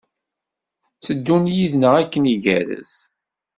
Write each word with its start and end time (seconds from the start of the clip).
Tteddun 0.97 1.45
yid-neɣ 1.55 1.93
akken 2.01 2.29
igerrez. 2.33 2.93